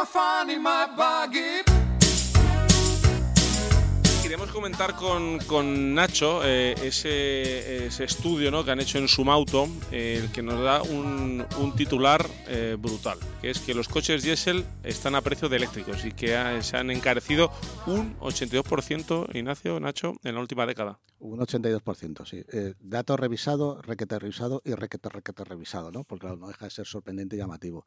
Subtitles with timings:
[0.00, 1.69] for finding my buggy.
[4.60, 8.62] Comentar con, con Nacho eh, ese, ese estudio ¿no?
[8.62, 13.48] que han hecho en Sumauto, el que nos da un, un titular eh, brutal, que
[13.48, 16.90] es que los coches diésel están a precio de eléctricos y que ha- se han
[16.90, 17.50] encarecido
[17.86, 20.98] un 82%, Ignacio, Nacho, en la última década.
[21.20, 22.42] Un 82%, sí.
[22.52, 26.04] Eh, dato revisado, requete revisado y requete requete revisado, ¿no?
[26.04, 27.84] Porque no deja de ser sorprendente y llamativo.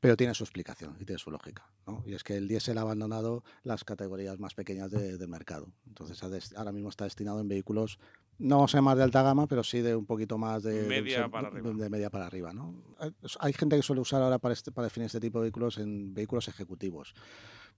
[0.00, 2.02] Pero tiene su explicación y tiene su lógica, ¿no?
[2.06, 5.68] Y es que el diésel ha abandonado las categorías más pequeñas de- del mercado.
[5.88, 7.98] Entonces ahora mismo está destinado en vehículos,
[8.38, 11.48] no sé más de alta gama, pero sí de un poquito más de Media para
[11.48, 11.70] arriba.
[11.72, 12.74] de media para arriba, ¿no?
[12.98, 15.78] Hay- Hay gente que suele usar ahora para, este, para definir este tipo de vehículos
[15.78, 17.14] en vehículos ejecutivos.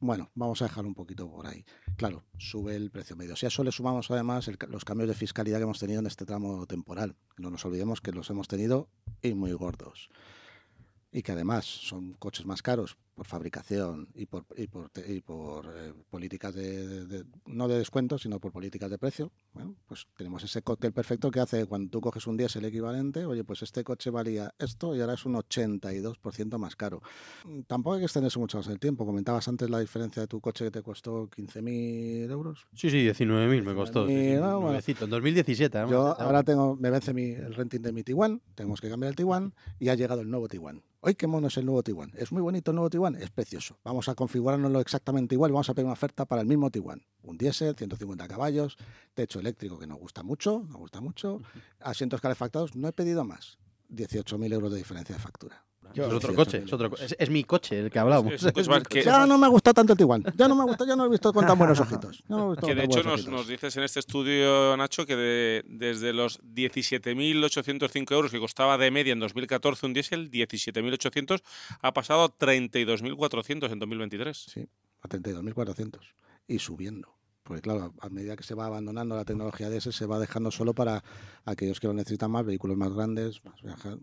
[0.00, 1.64] Bueno, vamos a dejarlo un poquito por ahí.
[1.96, 3.34] Claro, sube el precio medio.
[3.36, 6.06] Si a eso le sumamos además el los cambios de fiscalidad que hemos tenido en
[6.06, 8.88] este tramo temporal, no nos olvidemos que los hemos tenido
[9.22, 10.08] y muy gordos.
[11.10, 15.66] Y que además son coches más caros por fabricación y por, y por, y por
[15.76, 19.32] eh, políticas de, de- de- no de descuento, sino por políticas de precio.
[19.52, 23.42] Bueno, pues tenemos ese cóctel perfecto que hace cuando tú coges un diésel equivalente, oye,
[23.42, 27.02] pues este coche valía esto y ahora es un 82% más caro.
[27.44, 29.04] Mm, Tampoco hay que extenderse mucho más el tiempo.
[29.04, 32.66] Comentabas antes la diferencia de tu coche que te costó 15.000 euros.
[32.74, 34.06] Sí, sí, 19.000 me costó.
[34.06, 34.78] sí, sí, 19.000, ah, bueno.
[34.78, 35.76] en 2017.
[35.78, 39.10] además, Yo ahora tengo, me vence mi, el renting de mi Tiguan, tenemos que cambiar
[39.10, 40.82] el Tiguan y ha llegado el nuevo Tiguan.
[41.00, 42.10] Hoy qué mono es el nuevo Tiguan.
[42.16, 43.78] Es muy bonito el nuevo Tiguan, es precioso.
[43.84, 47.02] Vamos a configurárnoslo exactamente igual, vamos a pedir una oferta para el mismo Tiguan.
[47.22, 48.76] Un diésel, 150 caballos,
[49.14, 51.40] techo eléctrico que nos gusta mucho, nos gusta mucho,
[51.80, 53.58] asientos calefactados, no he pedido más.
[53.90, 55.67] 18.000 euros de diferencia de factura.
[55.94, 57.12] Es otro 18.000 coche, es, otro, co- euros.
[57.12, 58.32] es, es mi coche el que hablábamos.
[58.34, 58.42] Es
[58.88, 60.22] que- Ya no me gusta tanto el Tiguan.
[60.36, 62.22] Ya no me gusta, ya no lo he visto con tan buenos ojitos.
[62.28, 66.40] No Que de hecho nos, nos dices en este estudio, Nacho, que de- desde los
[66.42, 71.40] 17.805 euros que costaba de media en 2014 un diésel, 17.800
[71.82, 74.36] ha pasado a 32.400 en 2023.
[74.36, 74.68] Sí,
[75.02, 75.98] a 32.400
[76.46, 77.14] y subiendo.
[77.42, 80.50] Porque claro, a medida que se va abandonando la tecnología de ese, se va dejando
[80.50, 81.02] solo para
[81.46, 83.96] aquellos que lo necesitan más, vehículos más grandes, más viajar.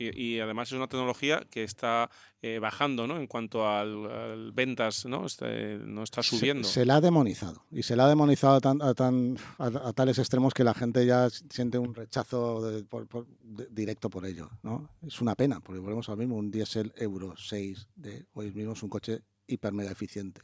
[0.00, 3.18] Y, y además es una tecnología que está eh, bajando, ¿no?
[3.18, 5.26] En cuanto al, al ventas, ¿no?
[5.26, 6.66] Está, no está Se- subiendo.
[6.66, 7.62] Se, la ha demonizado.
[7.70, 10.72] Y se la ha demonizado a, tan- a tan- a- a tales extremos que la
[10.72, 14.48] gente ya siente un rechazo de- por- por- de- directo por ello.
[14.62, 14.88] ¿no?
[15.06, 16.36] Es una pena, porque volvemos al mismo.
[16.36, 20.40] Un diésel Euro 6 de hoy mismo es un coche hiper mega eficiente.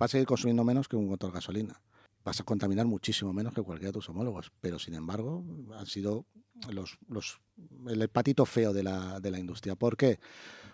[0.00, 1.80] Va a seguir consumiendo menos que un motor gasolina.
[2.26, 4.50] Vas a contaminar muchísimo menos que cualquiera de tus homólogos.
[4.60, 5.44] Pero sin embargo,
[5.78, 6.26] han sido
[6.68, 7.40] los, los,
[7.88, 9.76] el patito feo de la, de la industria.
[9.76, 10.18] ¿Por qué?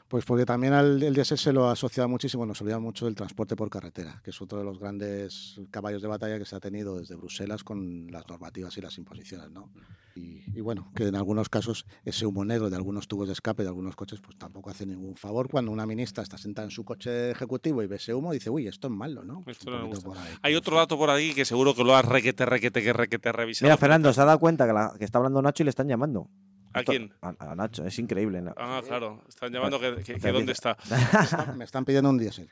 [0.09, 3.15] Pues porque también al el diésel se lo ha asociado muchísimo, nos olvidamos mucho del
[3.15, 6.61] transporte por carretera, que es otro de los grandes caballos de batalla que se ha
[6.61, 9.71] tenido desde Bruselas con las normativas y las imposiciones, ¿no?
[10.15, 13.63] Y, y bueno, que en algunos casos ese humo negro de algunos tubos de escape
[13.63, 15.49] de algunos coches, pues tampoco hace ningún favor.
[15.49, 18.67] Cuando una ministra está sentada en su coche ejecutivo y ve ese humo, dice, uy,
[18.67, 19.41] esto es malo, ¿no?
[19.43, 20.21] Pues Esto un no me poquito gusta.
[20.23, 20.39] por ahí.
[20.43, 23.69] Hay otro dato por ahí que seguro que lo has requete, requete, que requete revisado.
[23.69, 25.89] Mira, Fernando, se ha dado cuenta que, la- que está hablando Nacho y le están
[25.89, 26.29] llamando.
[26.75, 27.13] ¿A quién?
[27.21, 28.41] A, a Nacho, es increíble.
[28.43, 28.55] ¿no?
[28.57, 29.23] Ah, claro.
[29.29, 30.77] Están llamando que, que- que Pero dónde está.
[31.57, 32.49] Me están pidiendo un diésel.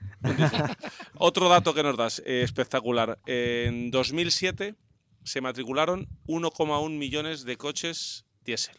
[1.17, 3.19] Otro dato que nos das, eh, espectacular.
[3.27, 4.75] En 2007
[5.25, 8.77] se matricularon 1,1 millones de coches diésel.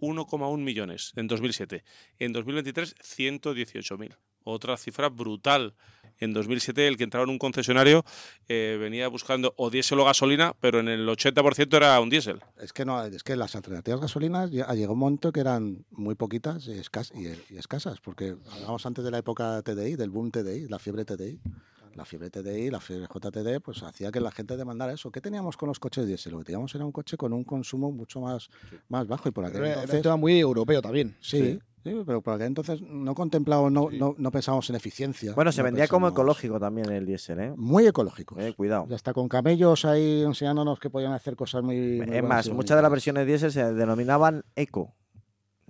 [0.00, 1.82] 1,1 millones en 2007.
[2.18, 4.16] En 2023, 118.000.
[4.44, 5.74] Otra cifra brutal.
[6.18, 8.04] En 2007, el que entraba en un concesionario
[8.48, 12.40] eh, venía buscando o diésel o gasolina, pero en el 80% era un diésel.
[12.60, 16.14] Es que no, es que las alternativas gasolinas ya llegó un momento que eran muy
[16.14, 20.30] poquitas y, escas- y, y escasas, porque hablábamos antes de la época TDI, del boom
[20.30, 21.40] TDI, la fiebre TDI.
[21.94, 25.10] La fiebre TDI, la fiebre JTD, pues hacía que la gente demandara eso.
[25.10, 26.32] ¿Qué teníamos con los coches diésel?
[26.32, 28.50] Lo que teníamos era un coche con un consumo mucho más,
[28.90, 30.02] más bajo y por aquel Pero era un entonces...
[30.02, 31.16] tema muy europeo también.
[31.22, 31.58] Sí, sí,
[32.06, 35.32] pero por aquel entonces no contemplamos, no, no, no pensábamos en eficiencia.
[35.34, 37.52] Bueno, se no vendía como ecológico también el diésel, ¿eh?
[37.56, 38.38] Muy ecológicos.
[38.38, 38.86] Eh, cuidado.
[38.90, 42.00] Y hasta con camellos ahí enseñándonos que podían hacer cosas muy...
[42.00, 44.94] muy Es más, muchas de las versiones diésel se denominaban eco.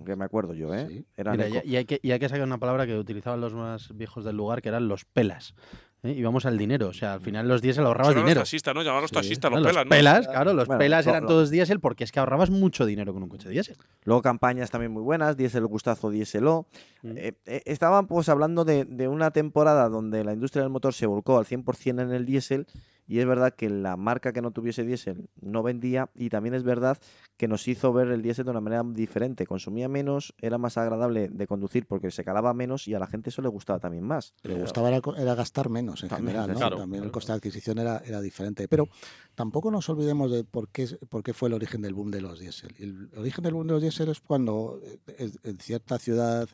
[0.05, 0.87] Que me acuerdo yo, ¿eh?
[0.87, 1.05] Sí.
[1.17, 1.67] Eran Mira, eco.
[1.67, 4.37] y hay que, y hay que sacar una palabra que utilizaban los más viejos del
[4.37, 5.55] lugar, que eran los pelas.
[6.03, 6.11] ¿Eh?
[6.11, 6.87] y vamos al dinero.
[6.89, 8.41] O sea, al final los diésel ahorrabas Son los dinero.
[8.41, 8.83] taxistas, ¿no?
[8.83, 9.13] Los Sí.
[9.15, 9.89] taxistas, los No, pelas, ¿no?
[9.89, 12.85] pelas, claro, los Bueno, pelas lo- eran lo- todos diésel porque es que ahorrabas mucho
[12.85, 13.75] dinero con un coche diésel.
[14.03, 16.67] Luego campañas también muy buenas, Diesel Gustazo, Dieselo.
[17.03, 17.11] Mm.
[17.17, 21.05] Eh, eh, estaban pues hablando de, de una temporada donde la industria del motor se
[21.05, 22.67] volcó al 100% en el diésel
[23.07, 26.63] y es verdad que la marca que no tuviese diésel no vendía y también es
[26.63, 26.97] verdad
[27.37, 29.45] que nos hizo ver el diésel de una manera diferente.
[29.45, 33.29] Consumía menos, era más agradable de conducir porque se calaba menos y a la gente
[33.29, 34.33] eso le gustaba también más.
[34.43, 36.57] Le gustaba era, gastar menos en También, general, ¿no?
[36.57, 38.67] claro, También el coste de adquisición era, era diferente.
[38.67, 38.89] Pero
[39.35, 42.39] tampoco nos olvidemos de por qué, por qué fue el origen del boom de los
[42.39, 42.75] diésel.
[42.77, 46.49] El origen del boom de los diésel es cuando eh, en cierta ciudad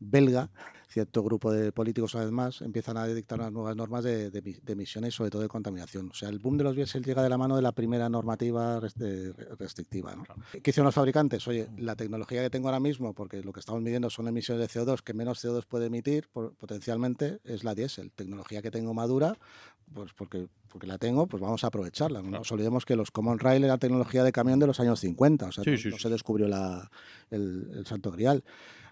[0.00, 0.50] belga,
[0.94, 4.40] cierto grupo de políticos, una vez más, empiezan a dictar unas nuevas normas de, de
[4.40, 6.08] de emisiones, sobre todo de contaminación.
[6.10, 8.78] O sea, el boom de los diésel llega de la mano de la primera normativa
[8.94, 10.14] de- restrictiva.
[10.14, 10.22] ¿no?
[10.62, 11.46] ¿Qué hicieron los fabricantes?
[11.48, 14.80] Oye, la tecnología que tengo ahora mismo, porque lo que estamos midiendo son emisiones de
[14.80, 18.12] CO2, que menos CO2 puede emitir por- potencialmente, es la diésel.
[18.12, 19.36] Tecnología que tengo madura,
[19.92, 22.22] pues porque, porque la tengo, pues vamos a aprovecharla.
[22.22, 25.46] No nos olvidemos que los Common Rail era tecnología de camión de los años 50,
[25.46, 26.02] o sea, Sí, no, sí, no sí.
[26.04, 26.88] se descubrió la-
[27.30, 28.44] el, el santo grial.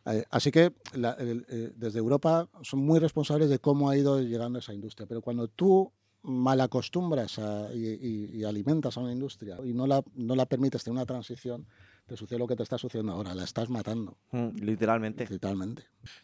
[0.06, 4.58] Eh, así que la- eh, desde Europa son muy responsables de cómo ha ido llegando
[4.58, 5.06] esa industria.
[5.06, 10.02] Pero cuando tú malacostumbras a- y, y- y alimentas a una industria y no la,
[10.14, 11.66] no la permites tener una transición,
[12.12, 15.26] te sucede lo que te está sucediendo ahora, la estás matando, Mm, literalmente.
[15.30, 15.82] literalmente.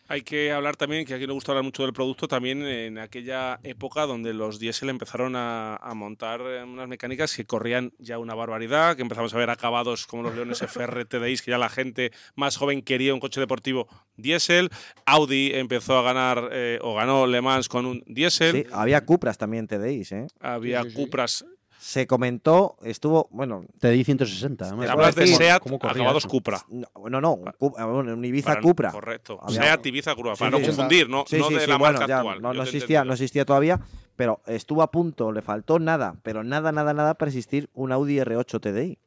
[0.08, 3.58] Hay que hablar también, que aquí nos gusta hablar mucho del producto, también en aquella
[3.62, 8.34] época donde los diésel empezaron a, a montar eh, unas mecánicas que corrían ya una
[8.34, 12.10] barbaridad, que empezamos a ver acabados como los Leones FR TDIs, que ya la gente
[12.34, 14.68] más joven quería un coche deportivo diésel.
[15.06, 18.56] Audi empezó a ganar, eh, o ganó Le Mans con un diésel.
[18.56, 20.26] Sí, había Cupras también TDIs, ¿eh?
[20.40, 21.02] Había Sí, sí, sí.
[21.02, 21.44] Cupras.
[21.78, 24.64] Se comentó, estuvo, bueno, TDI 160.
[24.66, 24.90] además.
[24.90, 26.26] Hablas de SEAT, ¿cómo corría acabados?
[26.26, 26.60] Cupra.
[26.68, 28.90] no, no, no, un, ah, un Ibiza Para- Cupra.
[28.90, 29.38] Correcto.
[29.40, 30.66] Había- SEAT Ibiza Cupra, para sí, no sí.
[30.66, 32.42] confundir, no, Sí, no sí, de sí, la bueno, marca ya actual.
[32.42, 33.80] no, no existía, no existía todavía,
[34.16, 38.16] pero estuvo a punto, le faltó nada, pero nada, nada, nada para existir un Audi
[38.18, 38.98] R8 TDI.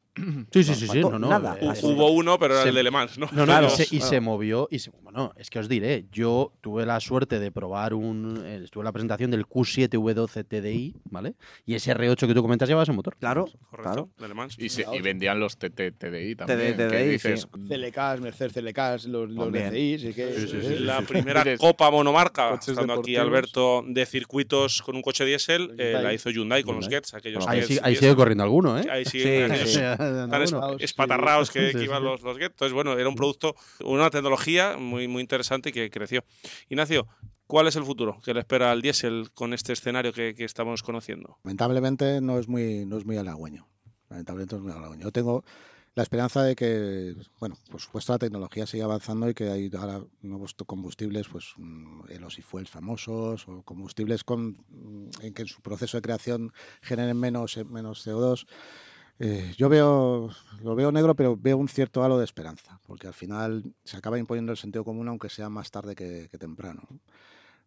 [0.52, 1.00] Sí, sí, sí, sí.
[1.00, 1.58] No, no, nada.
[1.62, 1.72] eh.
[1.84, 3.28] Hubo uno, pero era Se- el de Le Mans, ¿no?
[3.32, 4.06] No, no, Claro, y, se, y claro.
[4.08, 4.68] se movió.
[4.70, 8.46] Y se- bueno, es que os diré, yo tuve la suerte de probar un.
[8.46, 11.36] Estuve en la presentación del Q7V12 TDI, ¿vale?
[11.66, 13.16] Y ese R8 que tú comentas llevaba ese motor.
[13.20, 14.10] Claro, Correcto, claro.
[14.20, 14.56] de Le Mans.
[14.60, 16.76] Y, se- y vendían los TT, TDI también.
[16.76, 17.30] TDI, que sí.
[17.30, 19.52] dices, CLKs, Mercedes CLKs, los, los.
[19.52, 20.34] DCIs, y que...
[20.34, 21.06] Sí, sí, sí, la sí.
[21.06, 23.16] primera Dices, Copa monomarca, coches estando aquí.
[23.16, 26.90] Alberto, de circuitos con un coche diésel, eh, la hizo Hyundai con los.
[26.90, 28.86] Gets, aquellos Ahí, sigue corriendo alguno, ¿eh?
[28.92, 29.22] Ahí sí.
[30.30, 30.56] Tan sí.
[30.80, 32.06] espatarraos que, Sí, que sí, iban sí.
[32.06, 32.52] los, los Gets.
[32.52, 36.24] Entonces, bueno, era un producto, una tecnología muy, muy interesante y que creció.
[36.70, 37.08] Ignacio,
[37.48, 40.84] ¿cuál es el futuro que le espera al diésel con este escenario que, que estamos
[40.84, 41.38] conociendo?
[41.44, 43.68] Lamentablemente no es muy, no es muy halagüeño.
[44.10, 45.04] Lamentablemente no es muy halagüeño.
[45.04, 45.44] Yo tengo
[45.94, 50.02] la esperanza de que, bueno, por supuesto la tecnología sigue avanzando y que hay ahora
[50.22, 55.62] nuevos combustibles, pues mm, los e-fuels famosos o combustibles con, mm, en que en su
[55.62, 58.48] proceso de creación generen menos, eh, menos CO2.
[59.24, 60.32] Eh, yo veo,
[60.64, 64.18] lo veo negro, pero veo un cierto halo de esperanza, porque al final se acaba
[64.18, 66.82] imponiendo el sentido común, aunque sea más tarde que, temprano.
[66.90, 67.00] ¿no?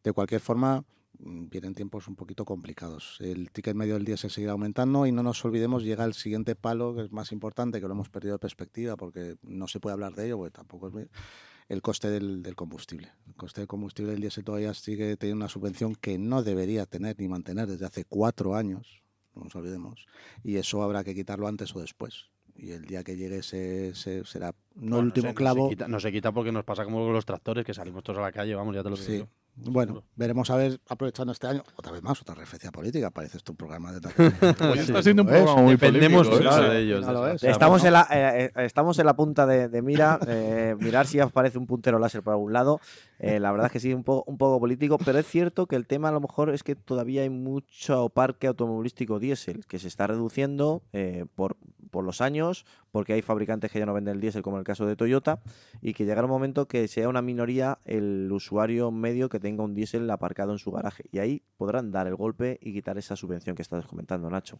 [0.03, 0.85] De cualquier forma,
[1.21, 3.19] mm, vienen tiempos un poquito complicados.
[3.21, 6.93] El ticket medio del diésel seguirá aumentando y no nos olvidemos, llega el siguiente palo,
[6.97, 10.15] que es más importante, que lo hemos perdido de perspectiva, porque no se puede hablar
[10.17, 11.09] de ello, porque tampoco es
[11.69, 13.12] el coste del, del combustible.
[13.29, 17.15] El coste del combustible del diésel todavía sigue teniendo una subvención que no debería tener
[17.21, 19.04] ni mantener desde hace cuatro años,
[19.35, 20.07] no nos olvidemos,
[20.43, 22.27] y eso habrá que quitarlo antes o después.
[22.57, 25.63] Y el día que llegue ese, ese será no Bueno, el último se- clavo.
[25.65, 28.05] No se, quita, no se quita porque nos pasa como con los tractores, que salimos
[28.05, 29.25] todos a la calle, vamos, ya te lo digo.
[29.25, 29.31] Sí.
[29.56, 33.11] Bueno, veremos a ver, aprovechando este año, otra vez más, otra referencia política.
[33.11, 34.01] Parece esto un programa de...
[34.67, 36.69] Hoy está siendo un programa muy Dependemos ¿eh?
[36.70, 37.06] de ellos.
[37.06, 37.43] no es.
[37.44, 41.20] Estamos, en la, eh, eh, estamos en la punta de, de mira, eh, mirar si
[41.20, 42.81] os parece un puntero láser por algún lado.
[43.20, 45.77] Eh, la verdad es que sí, un poco, un poco político, pero es cierto que
[45.77, 49.87] el tema a lo mejor es que todavía hay mucho parque automovilístico diésel que se
[49.87, 51.56] está reduciendo eh, por,
[51.93, 54.84] por los años, porque hay fabricantes que ya no venden el diésel, como el caso
[54.84, 55.39] de Toyota,
[55.81, 59.74] y que llegará un momento que sea una minoría el usuario medio que tenga un
[59.74, 61.05] diésel aparcado en su garaje.
[61.13, 64.58] Y ahí podrán dar el golpe y quitar esa subvención que estás comentando, Nacho.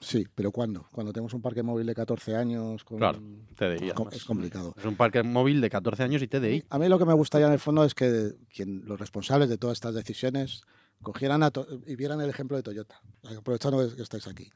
[0.00, 0.86] Sí, pero ¿cuándo?
[0.92, 2.84] Cuando tenemos un parque móvil de 14 años.
[2.84, 2.98] Con...
[2.98, 3.20] Claro,
[3.56, 3.86] TDI.
[3.88, 4.14] es, com- además.
[4.14, 4.74] es complicado.
[4.76, 6.64] Es un parque móvil de 14 años y TDI.
[6.68, 9.56] A mí lo que me gustaría en el fondo es que quien, los responsables de
[9.58, 10.62] todas estas decisiones
[11.02, 11.52] cogieran a
[11.86, 13.00] y vieran el ejemplo de Toyota,
[13.38, 14.50] aprovechando que estáis aquí.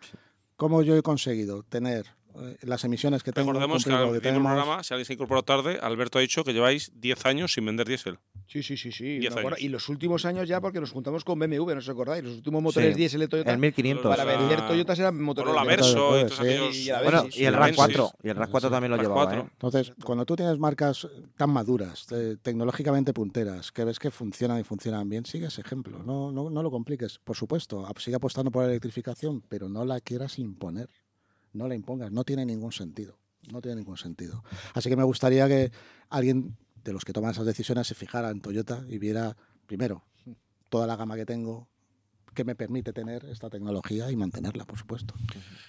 [0.56, 2.06] ¿Cómo yo he conseguido tener
[2.62, 6.22] las emisiones que tengo Recordemos que al programa, si alguien se incorporó tarde, Alberto ha
[6.22, 8.18] dicho que lleváis 10 años sin vender diésel.
[8.46, 9.20] Sí, sí, sí, sí.
[9.58, 12.24] Y los últimos años ya, porque nos juntamos con BMW, ¿no os acordáis?
[12.24, 12.98] Los últimos motores Sí.
[12.98, 13.52] diésel de Toyota.
[13.52, 14.16] El 1500.
[14.16, 16.26] Para vender Ah, Toyotas eran motores Bueno, la de Verso y sí.
[16.26, 16.76] todos aquellos.
[16.76, 17.76] Y la Bueno, y el la RAV Avensis.
[17.76, 18.10] 4.
[18.24, 19.40] Y el RAV 4 también lo llevaba, 4.
[19.40, 19.48] ¿eh?
[19.52, 21.06] Entonces, cuando tú tienes marcas
[21.36, 26.02] tan maduras, eh, tecnológicamente punteras, que ves que funcionan y funcionan bien, sigue ese ejemplo.
[26.04, 27.18] No, no, no lo compliques.
[27.18, 30.88] Por supuesto, sigue apostando por la electrificación, pero no la quieras imponer.
[31.52, 32.12] No la impongas.
[32.12, 33.18] No tiene ningún sentido.
[33.52, 34.44] No tiene ningún sentido.
[34.74, 35.72] Así que me gustaría que
[36.08, 40.04] alguien de los que toman esas decisiones se fijara en Toyota y viera, primero,
[40.68, 41.68] toda la gama que tengo,
[42.34, 45.14] que me permite tener esta tecnología y mantenerla, por supuesto.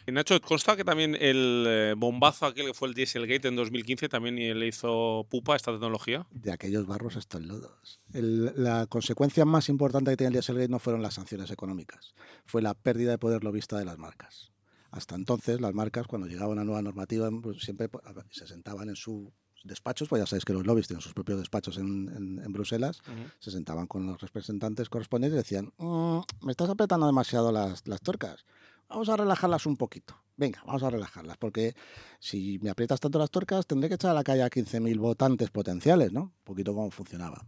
[0.06, 4.10] Y Nacho, consta que también el eh, bombazo aquel que fue el Dieselgate en 2015
[4.10, 6.28] también le hizo pupa a esta tecnología.
[6.30, 8.00] de aquellos barros lodos.
[8.14, 12.14] El- la consecuencia más importante que tiene el Dieselgate no fueron las sanciones económicas,
[12.46, 14.52] fue la pérdida de poder lobista de las marcas.
[14.91, 18.95] Hasta entonces, las marcas, cuando llegaba una nueva normativa, pues, siempre pues, se sentaban en
[18.95, 19.29] sus
[19.63, 23.01] despachos, pues ya sabéis que los lobbies tienen sus propios despachos en, en- en Bruselas,
[23.39, 28.01] se sentaban con los representantes correspondientes y decían, "Mm, me estás apretando demasiado las, las
[28.01, 28.45] tuercas,
[28.89, 30.15] vamos a relajarlas un poquito.
[30.36, 31.75] Venga, vamos a relajarlas, porque
[32.19, 35.51] si me aprietas tanto las tuercas, tendré que echar a la calle a 15.000 votantes
[35.51, 36.21] potenciales, ¿no?
[36.21, 37.45] Un poquito cómo funcionaba.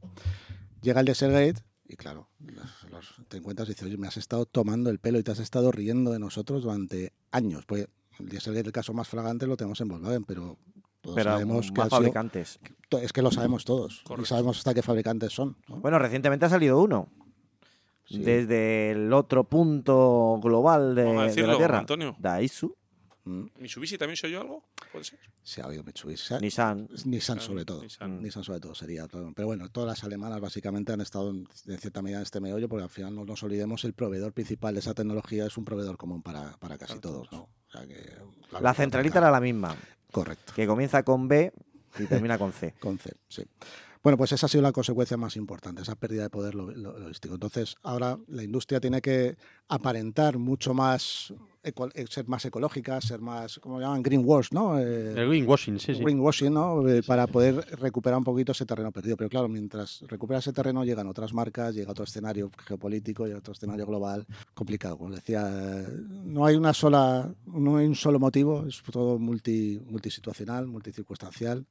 [0.82, 4.46] Llega el Dieselgate y claro, los, los- te encuentras y dices, oye, me has estado
[4.46, 7.66] tomando el pelo y te has estado riendo de nosotros durante años.
[7.66, 7.88] Pues
[8.20, 10.58] el Dieselgate, el caso más flagrante, lo tenemos en Volkswagen, pero
[11.02, 12.60] todos Pero sabemos que más sido- fabricantes.
[13.02, 15.58] es que lo sabemos todos y sabemos hasta qué fabricantes son.
[15.68, 15.78] ¿no?
[15.82, 17.10] Bueno, recientemente ha salido uno.
[18.06, 18.20] Sí.
[18.20, 21.80] Desde el otro punto global de, de la Tierra.
[21.80, 22.16] Antonio.
[22.20, 22.76] Daisu,
[23.26, 24.66] Mm, ¿Mitsubishi también soy yo algo?
[24.92, 25.20] ¿Puede ser?
[25.42, 26.28] Se ha oído Mitsubishi.
[26.28, 26.90] Se Nissan.
[27.06, 27.82] Nissan sobre todo.
[27.82, 28.22] Nissan.
[28.22, 29.08] Nissan sobre todo sería.
[29.08, 29.32] todo.
[29.34, 32.68] Pero bueno, todas las alemanas básicamente han estado en, en cierta medida en este meollo
[32.68, 35.98] porque al final no nos olvidemos el proveedor principal de esa tecnología es un proveedor
[35.98, 37.32] común para, para casi todos.
[37.32, 37.44] ¿no?
[37.44, 38.12] O sea que,
[38.62, 39.76] La centralita era la misma,
[40.12, 40.54] Correcto.
[40.56, 41.54] que comienza con B
[42.00, 42.74] y termina con C.
[42.80, 43.44] Con C, sí.
[44.04, 47.00] Bueno, pues esa ha sido la consecuencia más importante, esa pérdida de poder lo- lo-
[47.00, 47.36] logístico.
[47.36, 49.38] Entonces, ahora la industria tiene que
[49.70, 51.34] aparentar mucho más,
[51.64, 51.72] eh,
[52.10, 54.78] ser más ecológica, ser más, como llaman, greenwash, ¿no?
[54.78, 56.04] Eh, El greenwashing, sí, sí.
[56.04, 56.86] greenwashing, ¿no?
[56.90, 59.16] Eh, Para poder recuperar un poquito ese terreno perdido.
[59.16, 63.54] Pero claro, mientras recupera ese terreno llegan otras marcas, llega otro escenario geopolítico, llega otro
[63.54, 64.98] escenario global complicado.
[64.98, 65.50] Como decía,
[66.26, 71.66] no hay una sola, no hay un solo motivo, es todo multi, multisituacional, multicircunstancial,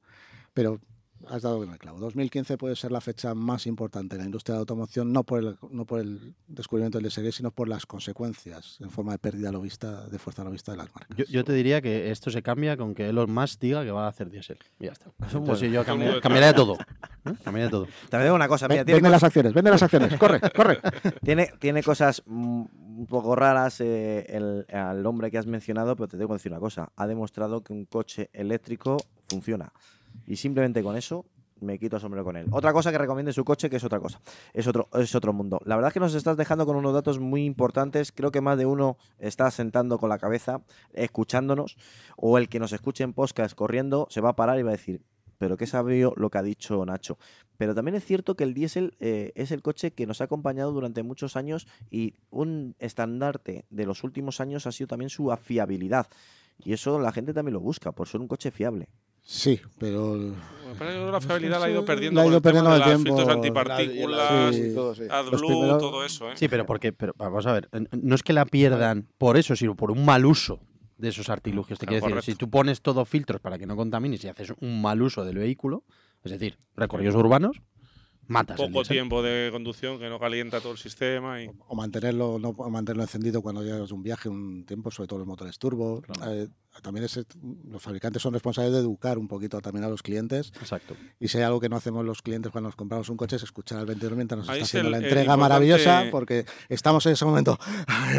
[0.54, 0.80] pero
[1.28, 1.98] has dado en el clavo.
[2.00, 5.38] 2015 puede ser la fecha más importante en la industria de la automoción, no por
[5.40, 9.50] el, no por el descubrimiento del DSG, sino por las consecuencias en forma de pérdida
[9.52, 11.16] lobista, de fuerza lobista de las marcas.
[11.16, 14.06] Yo, yo te diría que esto se cambia con que Elon Musk diga que va
[14.06, 14.58] a hacer diésel.
[14.80, 15.06] Y ya está.
[15.32, 15.74] Entonces bueno.
[15.74, 16.74] yo Todo el cambi- mundo cambiaría todo.
[17.24, 17.32] ¿eh?
[17.44, 17.86] Cambiaría todo.
[18.10, 20.80] También digo una cosa, mira, tiene, vende cos- las acciones, vende las acciones, corre, corre.
[21.24, 26.16] tiene, tiene cosas un poco raras eh, el, al hombre que has mencionado, pero te
[26.16, 26.90] tengo que decir una cosa.
[26.96, 28.96] Ha demostrado que un coche eléctrico
[29.28, 29.72] funciona.
[30.26, 31.26] Y simplemente con eso
[31.62, 32.46] me quito el sombrero con él.
[32.50, 34.20] Otra cosa que recomiende su coche, que es otra cosa.
[34.52, 35.60] Es otro, es otro mundo.
[35.64, 38.12] La verdad es que nos estás dejando con unos datos muy importantes.
[38.12, 41.76] Creo que más de uno está sentando con la cabeza, escuchándonos,
[42.16, 44.72] o el que nos escuche en podcast corriendo, se va a parar y va a
[44.72, 45.02] decir,
[45.38, 47.18] pero qué sabio lo que ha dicho Nacho.
[47.58, 50.72] Pero también es cierto que el diésel eh, es el coche que nos ha acompañado
[50.72, 56.06] durante muchos años y un estandarte de los últimos años ha sido también su fiabilidad.
[56.58, 58.88] Y eso la gente también lo busca, por ser un coche fiable.
[59.24, 62.42] Sí, pero Me parece que la fiabilidad la ha ido perdiendo La ha con ido
[62.42, 63.04] perdiendo el los tiempo.
[63.04, 64.74] filtros La- antipartículas, Sí.
[64.74, 65.02] todo, sí.
[65.08, 66.36] AdBlue, Los primeros- todo eso, ¿eh?
[66.36, 69.76] Sí, pero porque, pero vamos a ver, no es que la pierdan por eso, sino
[69.76, 70.60] por un mal uso
[70.98, 71.78] de esos artilugios.
[71.78, 74.52] Te Claro, quiero decir, si tú pones todo filtros para que no contamines y haces
[74.60, 75.84] un mal uso del vehículo,
[76.24, 77.60] es decir, recorridos urbanos,
[78.32, 78.94] matas Poco diésel.
[78.96, 83.02] tiempo de conducción que no calienta todo el sistema y o mantenerlo no o mantenerlo
[83.04, 86.02] encendido cuando llegas de un viaje un tiempo, sobre todo los motores turbo.
[86.26, 86.48] Eh,
[86.82, 87.20] también es,
[87.68, 90.96] los fabricantes son responsables de educar un poquito también a los clientes Exacto.
[91.20, 93.42] y si hay algo que no hacemos los clientes cuando nos compramos un coche es
[93.42, 96.46] escuchar al vendedor mientras nos Ahí está es haciendo el- la entrega importante- maravillosa porque
[96.70, 97.58] estamos en ese momento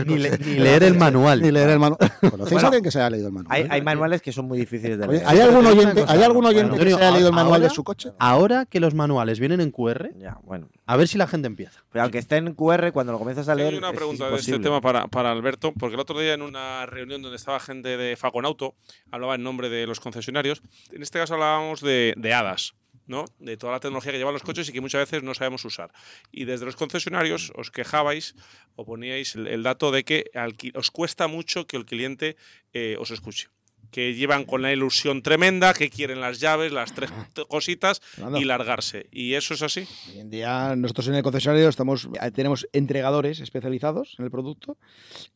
[0.05, 1.41] Ni, le- ni leer el manual.
[1.41, 1.97] ni leer el manual.
[2.21, 3.51] ¿Conocéis Bueno, a alguien que se haya leído el manual?
[3.51, 5.27] Hay, hay manuales que son muy difíciles de Oye, leer.
[5.27, 7.69] ¿hay algún oyente, cosa, ¿hay algún oyente bueno, que se haya leído el manual de
[7.71, 8.11] su coche?
[8.19, 10.69] Ahora que los manuales vienen en QR, Ya, bueno.
[10.85, 11.83] a ver si la gente empieza.
[11.91, 13.79] Pero aunque esté en QR, cuando lo comienzas a Tengo leer.
[13.79, 16.85] una es pregunta de este tema para, para Alberto, porque el otro día en una
[16.85, 18.75] reunión donde estaba gente de Faconauto,
[19.11, 22.75] hablaba en nombre de los concesionarios, en este caso hablábamos de, de hadas.
[23.05, 23.25] ¿no?
[23.39, 25.91] de toda la tecnología que llevan los coches y que muchas veces no sabemos usar.
[26.31, 28.33] Y desde los concesionarios os quejabais
[28.77, 30.31] o poníais el, el dato de que
[30.73, 32.37] os cuesta mucho que el cliente
[32.71, 33.49] eh, os escuche.
[33.93, 37.11] Que llevan con la ilusión tremenda, que quieren las llaves, las tres
[37.47, 39.07] cositas Fernando, y largarse.
[39.11, 39.87] ¿Y eso es así?
[40.09, 44.77] Hoy en día nosotros en el concesionario estamos, eh, tenemos entregadores especializados en el producto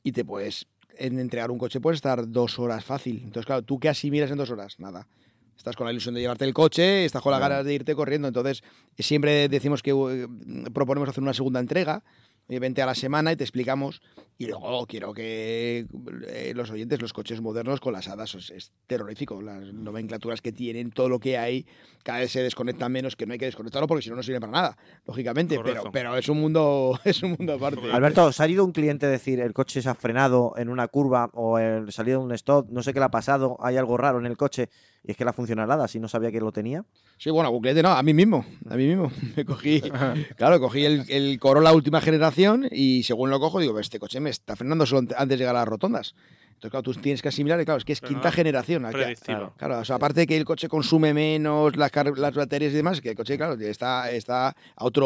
[0.04, 3.22] y te puedes en entregar un coche puedes estar dos horas fácil.
[3.24, 4.80] Entonces, claro, ¿tú qué asimilas en dos horas?
[4.80, 5.08] Nada.
[5.56, 8.28] Estás con la ilusión de llevarte el coche, estás con las ganas de irte corriendo.
[8.28, 8.64] Entonces,
[8.98, 10.28] siempre decimos que eh,
[10.74, 12.04] proponemos hacer una segunda entrega.
[12.50, 14.02] Oye, vente a la semana y te explicamos.
[14.40, 15.88] Y luego quiero que
[16.28, 19.42] eh, los oyentes, los coches modernos con las hadas, es, es terrorífico.
[19.42, 21.66] Las nomenclaturas que tienen, todo lo que hay,
[22.04, 24.40] cada vez se desconectan menos, que no hay que desconectarlo porque si no, no sirve
[24.40, 24.78] para nada,
[25.08, 25.56] lógicamente.
[25.56, 25.92] Pero, Correcto.
[25.92, 27.92] pero es un mundo es un mundo aparte.
[27.92, 30.88] Alberto, ¿se ha ido un cliente a decir el coche se ha frenado en una
[30.88, 32.70] curva o el salido de un stop?
[32.70, 34.70] No sé qué le ha pasado, hay algo raro en el coche
[35.08, 36.84] y es que la funcionalidad, si no sabía que lo tenía.
[37.18, 39.10] Sí, bueno, cliente no, a mí mismo, a mí mismo.
[39.38, 39.82] Me cogí,
[40.36, 44.30] claro, cogí el, el Corolla última generación y según lo cojo digo, este coche me
[44.30, 46.14] está frenando solo ante- antes de llegar a las rotondas.
[46.58, 48.84] Entonces, claro, tú tienes que asimilar, claro, es que es Pero quinta no, generación.
[48.86, 49.54] aquí- predictivo.
[49.58, 53.00] Claro, o sea, aparte de que el coche consume menos las, las baterías y demás,
[53.00, 55.06] que el coche, claro, está, está a otro,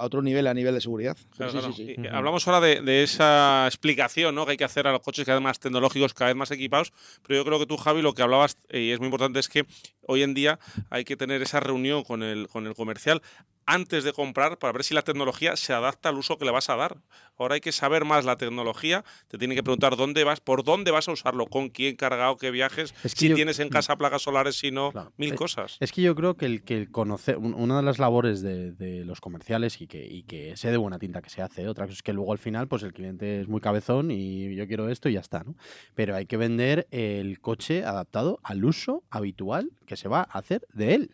[0.00, 1.14] a otro nivel, a nivel de seguridad.
[1.36, 1.72] Claro, sí, claro.
[1.74, 2.08] sí, sí.
[2.10, 4.46] Hablamos ahora de, de esa explicación ¿no?
[4.46, 6.94] que hay que hacer a los coches cada vez más tecnológicos, cada vez más equipados,
[7.26, 9.50] pero yo creo que tú, Javi, lo que hablabas, eh, y es muy importante, es
[9.50, 9.66] que
[10.00, 13.20] hoy en día hay que tener esa reunión con el, con el comercial
[13.68, 16.70] antes de comprar para ver si la tecnología se adapta al uso que le vas
[16.70, 16.98] a dar.
[17.36, 20.85] Ahora hay que saber más la tecnología, te tiene que preguntar dónde vas, por dónde
[20.90, 23.96] vas a usarlo, con quién cargado, qué viajes, Es que si yo- tienes en casa
[23.96, 25.12] placas solares, si no, Claro.
[25.16, 25.76] mil Eh, cosas.
[25.80, 28.72] Es que yo creo que el, que el conocer, un- una de las labores de,
[28.72, 31.84] de los comerciales y que, y que sé de buena tinta que se hace, otra
[31.86, 34.88] cosa es que luego al final pues el cliente es muy cabezón y yo quiero
[34.88, 35.54] esto y ya está, ¿no?
[35.94, 40.66] Pero hay que vender el coche adaptado al uso habitual que se va a hacer
[40.72, 41.10] de él.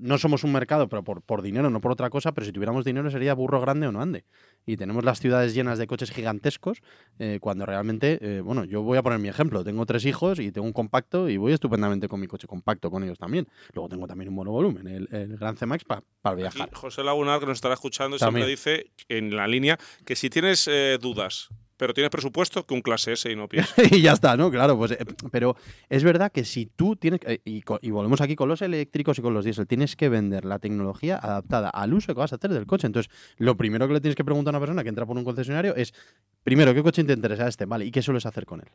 [0.00, 2.86] No somos un mercado, pero por, por dinero, no por otra cosa, pero si tuviéramos
[2.86, 4.24] dinero sería burro grande o no ande.
[4.66, 6.82] Y tenemos las ciudades llenas de coches gigantescos,
[7.18, 10.52] eh, cuando realmente, eh, bueno, yo voy a poner mi ejemplo, tengo tres hijos y
[10.52, 13.46] tengo un compacto y voy estupendamente con mi coche compacto con ellos también.
[13.72, 16.70] Luego tengo también un monovolumen, el, el Gran C-Max para viajar.
[16.72, 18.46] José Lagunar, que nos estará escuchando, También.
[18.46, 22.82] siempre dice en la línea que si tienes eh, dudas, pero tienes presupuesto, que un
[22.82, 23.74] clase S y no pienses.
[23.92, 24.50] y ya está, ¿no?
[24.50, 24.98] Claro, pues, eh,
[25.30, 25.56] pero
[25.88, 29.34] es verdad que si tú tienes, eh, y volvemos aquí con los eléctricos y con
[29.34, 32.66] los diésel, tienes que vender la tecnología adaptada al uso que vas a hacer del
[32.66, 32.86] coche.
[32.86, 35.24] Entonces, lo primero que le tienes que preguntar a una persona que entra por un
[35.24, 35.94] concesionario es,
[36.42, 37.64] primero, ¿qué coche te interesa este?
[37.66, 38.68] Vale, ¿y qué sueles hacer con él?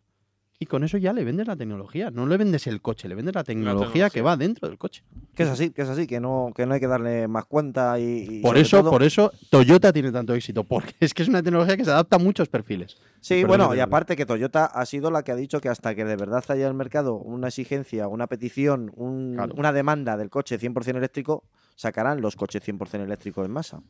[0.62, 3.34] Y con eso ya le vendes la tecnología, no le vendes el coche, le vendes
[3.34, 4.24] la tecnología, que tecnología.
[4.24, 5.04] va dentro del coche.
[5.34, 7.98] Que es así, que es así, que no, que no hay que darle más cuenta
[7.98, 8.28] y.
[8.30, 11.42] y Por eso, todo- por eso Toyota tiene tanto éxito, porque es que es una
[11.42, 12.98] tecnología que se adapta a muchos perfiles.
[13.22, 16.04] Sí, bueno, y aparte que Toyota ha sido la que ha dicho que hasta que
[16.04, 19.56] de verdad haya en el mercado una exigencia, una petición, un- Claro.
[19.58, 21.46] una demanda del coche 100% eléctrico,
[21.80, 23.82] sacarán los coches 100% eléctricos en masa.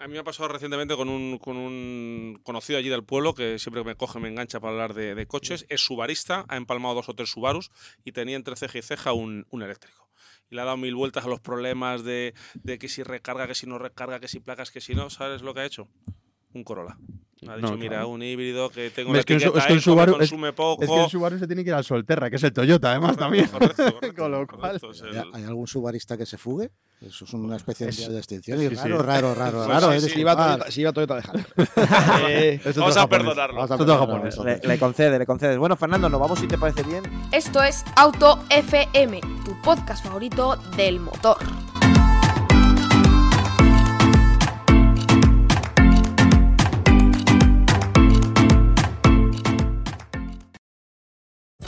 [0.00, 3.60] A mí me ha pasado recientemente con un, con un conocido allí del pueblo que
[3.60, 5.64] siempre me coge me engancha para hablar de, de coches.
[5.68, 7.70] Es subarista, ha empalmado dos o tres Subarus
[8.04, 10.08] y tenía entre ceja y ceja un, un eléctrico.
[10.50, 13.54] Y le ha dado mil vueltas a los problemas de, de que si recarga, que
[13.54, 15.08] si no recarga, que si placas, que si no.
[15.08, 15.86] ¿Sabes lo que ha hecho?
[16.52, 16.98] Un Corolla.
[17.48, 18.08] Ha dicho, No, mira, claro.
[18.08, 20.52] un híbrido que tengo Es la que su- etiqueta es que el Subaru- es- consume
[20.52, 20.82] poco.
[20.82, 23.16] Es que el Subaru se tiene que ir al Solterra, que es el Toyota, además
[23.16, 23.46] también.
[23.48, 26.70] Correcto, correcto, Con lo cual- correcto, es ¿Hay, el- hay algún subarista que se fugue?
[27.00, 28.58] Eso es una especie de, Es- de extinción.
[28.58, 28.74] sí, Y sí.
[28.76, 30.00] raro, raro, raro, Pues raro.
[30.00, 31.40] sí, Si iba Toyota, si iba Toyota, déjalo.
[32.28, 33.54] Eh, Vamos a perdonarlo.
[33.56, 34.38] vamos a perdonarlo, japonés.
[34.62, 35.56] Le, le concede, le concedes.
[35.56, 37.02] Bueno, Fernando, nos vamos si te parece bien.
[37.32, 41.38] Esto es Auto FM, tu podcast favorito del motor.